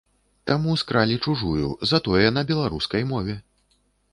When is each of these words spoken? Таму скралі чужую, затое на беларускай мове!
Таму 0.51 0.73
скралі 0.83 1.17
чужую, 1.27 1.69
затое 1.91 2.25
на 2.39 2.45
беларускай 2.53 3.07
мове! 3.13 3.35